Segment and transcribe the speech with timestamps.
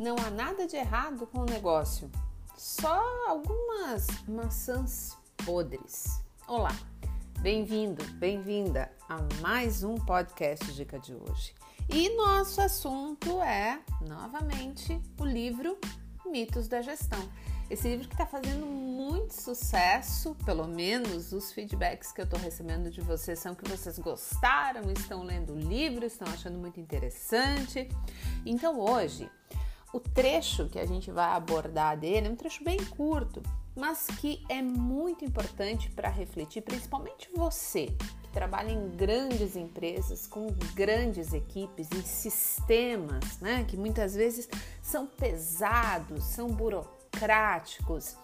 [0.00, 2.10] Não há nada de errado com o negócio,
[2.56, 6.22] só algumas maçãs podres.
[6.48, 6.74] Olá,
[7.40, 11.54] bem-vindo, bem-vinda a mais um podcast Dica de hoje.
[11.86, 13.78] E nosso assunto é,
[14.08, 15.76] novamente, o livro
[16.24, 17.20] Mitos da Gestão.
[17.68, 22.90] Esse livro que está fazendo muito sucesso, pelo menos os feedbacks que eu estou recebendo
[22.90, 27.86] de vocês são que vocês gostaram, estão lendo o livro, estão achando muito interessante.
[28.46, 29.30] Então hoje,
[29.92, 33.42] o trecho que a gente vai abordar dele é um trecho bem curto,
[33.76, 37.86] mas que é muito importante para refletir, principalmente você
[38.22, 44.48] que trabalha em grandes empresas, com grandes equipes, em sistemas, né, que muitas vezes
[44.82, 48.16] são pesados, são burocráticos burocráticos.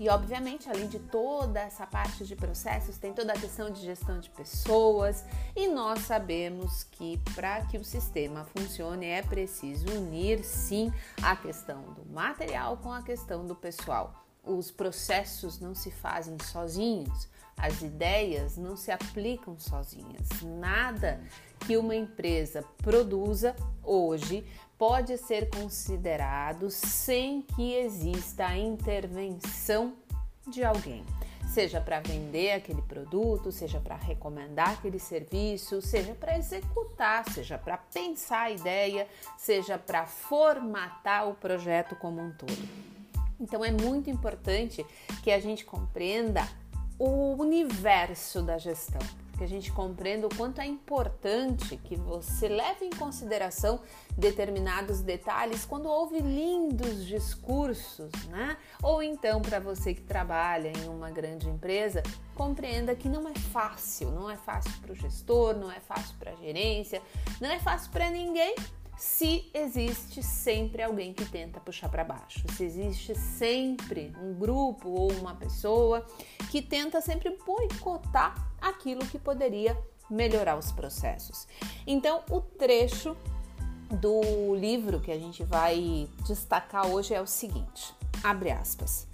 [0.00, 4.18] E, obviamente, além de toda essa parte de processos, tem toda a questão de gestão
[4.18, 10.90] de pessoas, e nós sabemos que para que o sistema funcione é preciso unir sim
[11.22, 14.24] a questão do material com a questão do pessoal.
[14.42, 20.28] Os processos não se fazem sozinhos, as ideias não se aplicam sozinhas.
[20.42, 21.20] Nada
[21.66, 24.46] que uma empresa produza hoje
[24.80, 29.92] pode ser considerado sem que exista a intervenção
[30.48, 31.04] de alguém.
[31.52, 37.76] Seja para vender aquele produto, seja para recomendar aquele serviço, seja para executar, seja para
[37.76, 39.06] pensar a ideia,
[39.36, 42.66] seja para formatar o projeto como um todo.
[43.38, 44.82] Então é muito importante
[45.22, 46.48] que a gente compreenda
[46.98, 52.84] o universo da gestão que a gente compreenda o quanto é importante que você leve
[52.84, 53.80] em consideração
[54.14, 58.58] determinados detalhes quando houve lindos discursos, né?
[58.82, 62.02] Ou então, para você que trabalha em uma grande empresa,
[62.34, 66.32] compreenda que não é fácil, não é fácil para o gestor, não é fácil para
[66.32, 67.00] a gerência,
[67.40, 68.54] não é fácil para ninguém
[69.00, 75.10] se existe sempre alguém que tenta puxar para baixo, se existe sempre um grupo ou
[75.12, 76.04] uma pessoa
[76.50, 79.74] que tenta sempre boicotar aquilo que poderia
[80.10, 81.48] melhorar os processos.
[81.86, 83.16] Então, o trecho
[83.90, 89.08] do livro que a gente vai destacar hoje é o seguinte: abre aspas.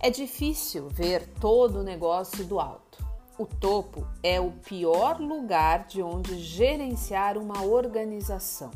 [0.00, 3.06] É difícil ver todo o negócio do alto.
[3.38, 8.70] O topo é o pior lugar de onde gerenciar uma organização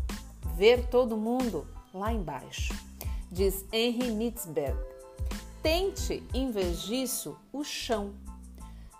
[0.55, 2.75] ver todo mundo lá embaixo,
[3.31, 4.79] diz Henry Mitzberg.
[5.63, 8.15] Tente, em vez disso, o chão.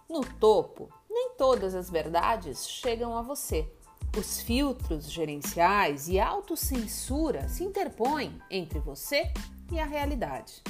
[0.09, 3.69] No topo, nem todas as verdades chegam a você.
[4.17, 9.33] Os filtros gerenciais e a autocensura se interpõem entre você
[9.71, 10.63] e a realidade.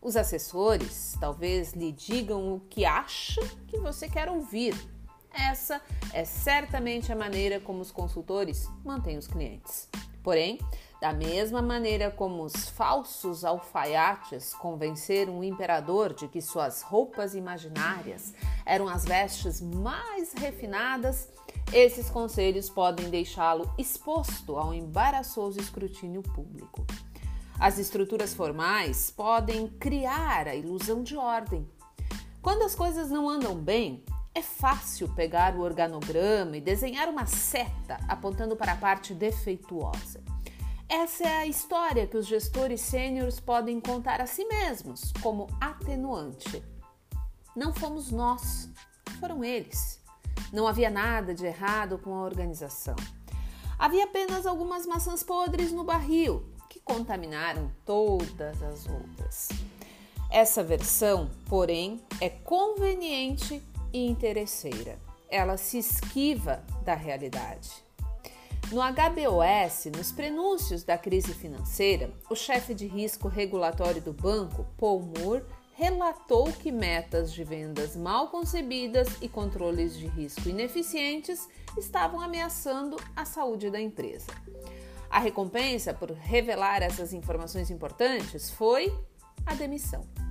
[0.00, 4.74] Os assessores talvez lhe digam o que acham que você quer ouvir.
[5.32, 5.80] Essa
[6.12, 9.88] é certamente a maneira como os consultores mantêm os clientes.
[10.26, 10.58] Porém,
[11.00, 18.34] da mesma maneira como os falsos alfaiates convenceram o imperador de que suas roupas imaginárias
[18.64, 21.28] eram as vestes mais refinadas,
[21.72, 26.84] esses conselhos podem deixá-lo exposto ao embaraçoso escrutínio público.
[27.60, 31.70] As estruturas formais podem criar a ilusão de ordem.
[32.42, 34.02] Quando as coisas não andam bem,
[34.36, 40.22] é fácil pegar o organograma e desenhar uma seta apontando para a parte defeituosa.
[40.86, 46.62] Essa é a história que os gestores sêniores podem contar a si mesmos como atenuante.
[47.56, 48.68] Não fomos nós,
[49.18, 50.02] foram eles.
[50.52, 52.96] Não havia nada de errado com a organização.
[53.78, 59.48] Havia apenas algumas maçãs podres no barril que contaminaram todas as outras.
[60.30, 63.62] Essa versão, porém, é conveniente
[63.96, 64.98] e interesseira.
[65.30, 67.70] Ela se esquiva da realidade.
[68.70, 75.00] No HBOS, nos prenúncios da crise financeira, o chefe de risco regulatório do banco, Paul
[75.00, 81.48] Moore, relatou que metas de vendas mal concebidas e controles de risco ineficientes
[81.78, 84.26] estavam ameaçando a saúde da empresa.
[85.08, 88.92] A recompensa por revelar essas informações importantes foi
[89.46, 90.25] a demissão.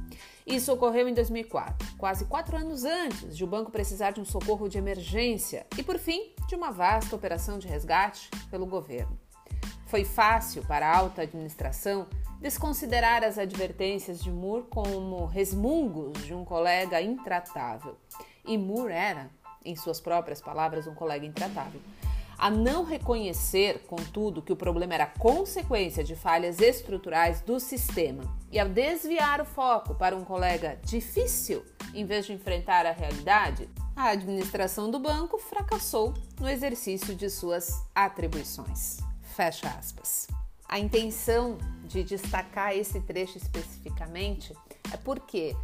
[0.46, 4.70] Isso ocorreu em 2004, quase quatro anos antes de o banco precisar de um socorro
[4.70, 9.20] de emergência e, por fim, de uma vasta operação de resgate pelo governo.
[9.88, 12.08] Foi fácil para a alta administração
[12.40, 17.98] desconsiderar as advertências de Moore como resmungos de um colega intratável.
[18.46, 19.32] E Moore era,
[19.64, 21.82] em suas próprias palavras, um colega intratável.
[22.38, 28.60] A não reconhecer, contudo, que o problema era consequência de falhas estruturais do sistema e
[28.60, 34.10] ao desviar o foco para um colega difícil, em vez de enfrentar a realidade, a
[34.10, 38.98] administração do banco fracassou no exercício de suas atribuições.
[39.36, 40.28] Fecha aspas.
[40.68, 44.54] A intenção de destacar esse trecho especificamente
[44.92, 45.56] é porque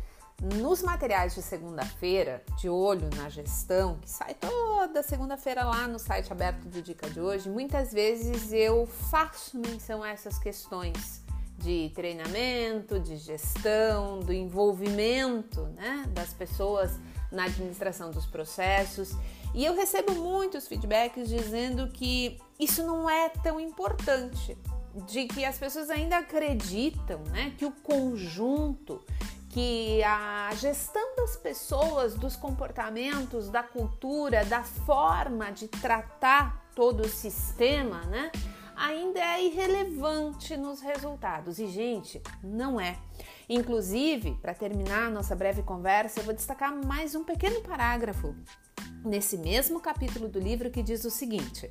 [0.42, 6.32] nos materiais de segunda-feira, de olho na gestão, que sai toda segunda-feira lá no site
[6.32, 11.22] aberto do Dica de hoje, muitas vezes eu faço menção a essas questões
[11.60, 16.92] de treinamento, de gestão, do envolvimento né, das pessoas
[17.32, 19.12] na administração dos processos.
[19.54, 24.58] E eu recebo muitos feedbacks dizendo que isso não é tão importante,
[25.08, 29.06] de que as pessoas ainda acreditam né, que o conjunto,
[29.52, 37.10] que a gestão das pessoas, dos comportamentos, da cultura, da forma de tratar todo o
[37.10, 38.32] sistema, né,
[38.76, 41.60] ainda é irrelevante nos resultados.
[41.60, 42.98] E, gente, não é.
[43.50, 48.34] Inclusive, para terminar a nossa breve conversa, eu vou destacar mais um pequeno parágrafo
[49.04, 51.70] nesse mesmo capítulo do livro que diz o seguinte: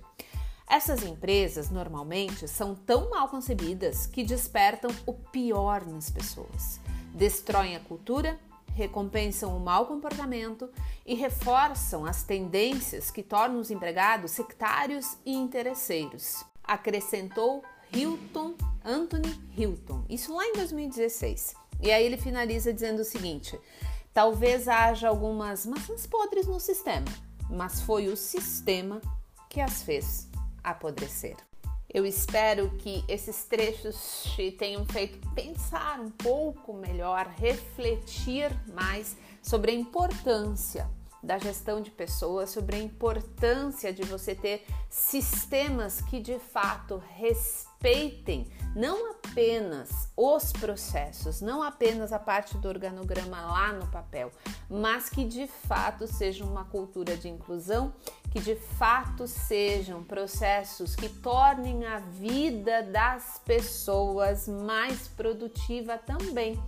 [0.70, 6.80] essas empresas normalmente são tão mal concebidas que despertam o pior nas pessoas,
[7.12, 8.38] destroem a cultura,
[8.72, 10.70] recompensam o mau comportamento
[11.04, 16.44] e reforçam as tendências que tornam os empregados sectários e interesseiros.
[16.62, 21.52] Acrescentou Hilton, Anthony Hilton, isso lá em 2016.
[21.82, 23.58] E aí ele finaliza dizendo o seguinte:
[24.14, 27.08] Talvez haja algumas maçãs podres no sistema,
[27.50, 29.00] mas foi o sistema
[29.48, 30.29] que as fez
[30.62, 31.36] apodrecer.
[31.92, 39.72] Eu espero que esses trechos te tenham feito pensar um pouco melhor, refletir mais sobre
[39.72, 40.88] a importância
[41.22, 47.02] da gestão de pessoas, sobre a importância de você ter sistemas que de fato
[47.80, 48.46] respeitem
[48.76, 54.30] não apenas os processos, não apenas a parte do organograma lá no papel,
[54.68, 57.92] mas que de fato seja uma cultura de inclusão,
[58.30, 66.62] que de fato sejam processos que tornem a vida das pessoas mais produtiva também.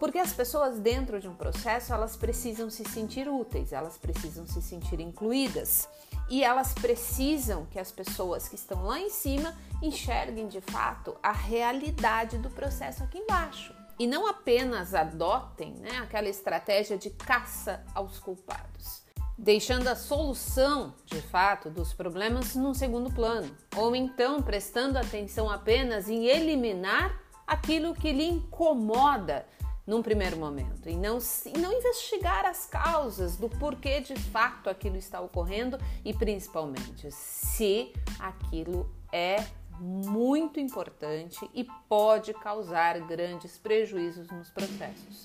[0.00, 4.62] Porque as pessoas dentro de um processo, elas precisam se sentir úteis, elas precisam se
[4.62, 5.88] sentir incluídas
[6.28, 9.54] e elas precisam que as pessoas que estão lá em cima
[9.86, 13.74] enxerguem de fato a realidade do processo aqui embaixo.
[13.98, 19.02] E não apenas adotem né, aquela estratégia de caça aos culpados,
[19.38, 26.08] deixando a solução de fato dos problemas num segundo plano, ou então prestando atenção apenas
[26.08, 29.46] em eliminar aquilo que lhe incomoda
[29.86, 30.88] num primeiro momento.
[30.88, 36.12] E não, e não investigar as causas do porquê de fato aquilo está ocorrendo e
[36.12, 39.44] principalmente se aquilo é
[39.80, 45.24] muito importante e pode causar grandes prejuízos nos processos.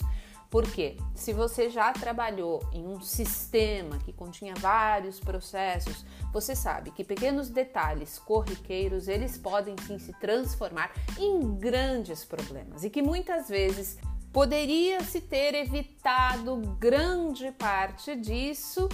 [0.49, 6.03] Porque se você já trabalhou em um sistema que continha vários processos,
[6.33, 12.89] você sabe que pequenos detalhes corriqueiros, eles podem sim se transformar em grandes problemas e
[12.89, 13.99] que muitas vezes
[14.31, 18.87] Poderia-se ter evitado grande parte disso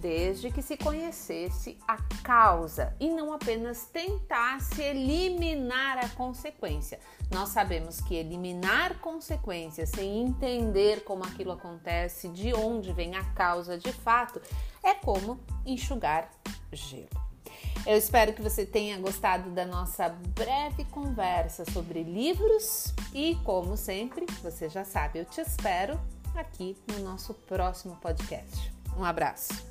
[0.00, 6.98] desde que se conhecesse a causa e não apenas tentasse eliminar a consequência.
[7.30, 13.76] Nós sabemos que eliminar consequências sem entender como aquilo acontece, de onde vem a causa
[13.76, 14.40] de fato,
[14.82, 16.30] é como enxugar
[16.72, 17.28] gelo.
[17.86, 24.26] Eu espero que você tenha gostado da nossa breve conversa sobre livros e, como sempre,
[24.42, 25.98] você já sabe, eu te espero
[26.34, 28.72] aqui no nosso próximo podcast.
[28.96, 29.67] Um abraço!